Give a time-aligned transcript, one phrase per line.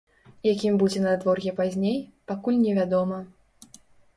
[0.51, 1.99] Якім будзе надвор'е пазней,
[2.33, 3.21] пакуль невядома.